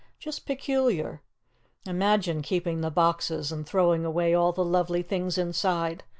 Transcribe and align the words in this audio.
"Just 0.17 0.47
peculiar. 0.47 1.21
Imagine 1.85 2.41
keeping 2.41 2.81
the 2.81 2.89
boxes 2.89 3.51
and 3.51 3.67
throwing 3.67 4.03
away 4.03 4.33
all 4.33 4.51
the 4.51 4.65
lovely 4.65 5.03
things 5.03 5.37
inside. 5.37 6.03